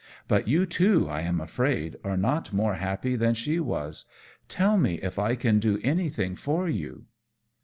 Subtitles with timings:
[0.27, 4.05] But you, too, I am afraid, are not more happy than she was.
[4.47, 7.05] Tell me if I can do anything for you."